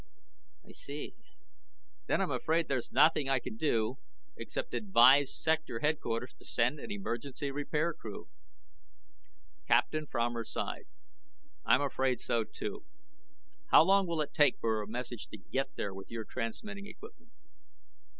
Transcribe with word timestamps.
"I 0.65 0.71
see. 0.71 1.13
Then 2.07 2.21
I'm 2.21 2.31
afraid 2.31 2.67
there's 2.67 2.91
nothing 2.91 3.29
I 3.29 3.37
can 3.37 3.55
do 3.55 3.99
except 4.35 4.73
advise 4.73 5.31
Sector 5.39 5.81
Headquarters 5.81 6.33
to 6.39 6.45
send 6.47 6.79
an 6.79 6.89
emergency 6.89 7.51
repair 7.51 7.93
crew." 7.93 8.27
Captain 9.67 10.07
Fromer 10.07 10.43
sighed. 10.43 10.87
"I'm 11.65 11.83
afraid 11.83 12.19
so, 12.19 12.43
too. 12.45 12.83
How 13.69 13.83
long 13.83 14.07
will 14.07 14.21
it 14.21 14.33
take 14.33 14.57
for 14.59 14.81
a 14.81 14.87
message 14.87 15.27
to 15.27 15.37
get 15.37 15.75
there 15.75 15.93
with 15.93 16.09
your 16.09 16.23
transmitting 16.25 16.87
equipment?" 16.87 17.31